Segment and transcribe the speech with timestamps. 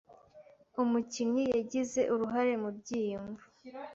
[0.81, 3.43] Umukinnyi yagize uruhare mubyiyumvo.